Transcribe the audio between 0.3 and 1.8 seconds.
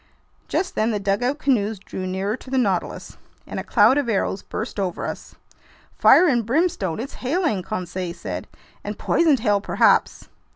Just then the dugout canoes